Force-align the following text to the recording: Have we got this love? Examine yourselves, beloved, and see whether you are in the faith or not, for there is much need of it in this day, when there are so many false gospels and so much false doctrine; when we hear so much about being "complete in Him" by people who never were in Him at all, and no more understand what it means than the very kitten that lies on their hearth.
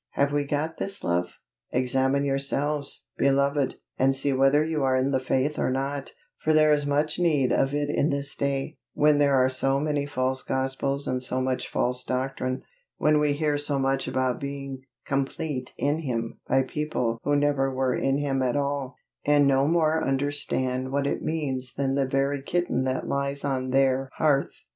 Have 0.13 0.31
we 0.33 0.45
got 0.45 0.79
this 0.79 1.03
love? 1.03 1.29
Examine 1.69 2.25
yourselves, 2.25 3.05
beloved, 3.19 3.75
and 3.99 4.15
see 4.15 4.33
whether 4.33 4.65
you 4.65 4.81
are 4.83 4.95
in 4.95 5.11
the 5.11 5.19
faith 5.19 5.59
or 5.59 5.69
not, 5.69 6.13
for 6.39 6.53
there 6.53 6.73
is 6.73 6.87
much 6.87 7.19
need 7.19 7.51
of 7.53 7.75
it 7.75 7.87
in 7.87 8.09
this 8.09 8.35
day, 8.35 8.77
when 8.95 9.19
there 9.19 9.35
are 9.35 9.47
so 9.47 9.79
many 9.79 10.07
false 10.07 10.41
gospels 10.41 11.05
and 11.07 11.21
so 11.21 11.39
much 11.39 11.67
false 11.69 12.03
doctrine; 12.03 12.63
when 12.97 13.19
we 13.19 13.33
hear 13.33 13.59
so 13.59 13.77
much 13.77 14.07
about 14.07 14.39
being 14.39 14.81
"complete 15.05 15.71
in 15.77 15.99
Him" 15.99 16.39
by 16.47 16.63
people 16.63 17.19
who 17.23 17.35
never 17.35 17.71
were 17.71 17.93
in 17.93 18.17
Him 18.17 18.41
at 18.41 18.57
all, 18.57 18.95
and 19.23 19.45
no 19.45 19.67
more 19.67 20.03
understand 20.03 20.89
what 20.91 21.05
it 21.05 21.21
means 21.21 21.75
than 21.75 21.93
the 21.93 22.07
very 22.07 22.41
kitten 22.41 22.85
that 22.85 23.07
lies 23.07 23.45
on 23.45 23.69
their 23.69 24.09
hearth. 24.17 24.63